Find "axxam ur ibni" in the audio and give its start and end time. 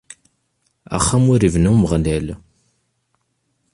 0.97-1.69